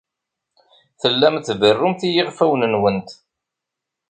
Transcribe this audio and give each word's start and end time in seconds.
Tellamt 1.01 1.49
tberrumt 1.53 2.01
i 2.07 2.09
yiɣfawen-nwent. 2.15 3.09